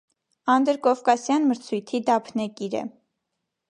[0.53, 2.87] Անդրկովկասյան մրցույթի դափնեկիր է։